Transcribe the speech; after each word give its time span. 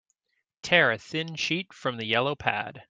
Tear 0.63 0.91
a 0.91 0.97
thin 0.97 1.35
sheet 1.35 1.73
from 1.73 1.97
the 1.97 2.07
yellow 2.07 2.33
pad. 2.33 2.79